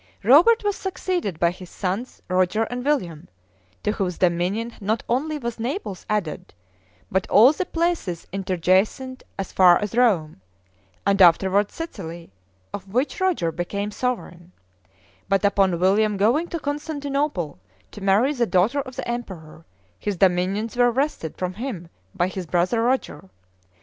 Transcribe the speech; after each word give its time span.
Robert 0.23 0.63
was 0.63 0.75
succeeded 0.75 1.39
by 1.39 1.51
his 1.51 1.69
sons 1.69 2.23
Roger 2.27 2.63
and 2.63 2.83
William, 2.83 3.27
to 3.83 3.91
whose 3.91 4.17
dominion 4.17 4.73
not 4.81 5.03
only 5.07 5.37
was 5.37 5.59
Naples 5.59 6.07
added, 6.09 6.55
but 7.11 7.29
all 7.29 7.51
the 7.53 7.67
places 7.67 8.25
interjacent 8.33 9.21
as 9.37 9.51
far 9.53 9.77
as 9.79 9.93
Rome, 9.95 10.41
and 11.05 11.21
afterward 11.21 11.69
Sicily, 11.69 12.31
of 12.73 12.91
which 12.91 13.21
Roger 13.21 13.51
became 13.51 13.91
sovereign; 13.91 14.53
but, 15.29 15.45
upon 15.45 15.79
William 15.79 16.17
going 16.17 16.47
to 16.47 16.57
Constantinople, 16.59 17.59
to 17.91 18.01
marry 18.01 18.33
the 18.33 18.47
daughter 18.47 18.81
of 18.81 18.95
the 18.95 19.07
emperor, 19.07 19.65
his 19.99 20.17
dominions 20.17 20.75
were 20.75 20.89
wrested 20.89 21.37
from 21.37 21.53
him 21.53 21.89
by 22.15 22.27
his 22.27 22.47
brother 22.47 22.81
Roger. 22.81 23.29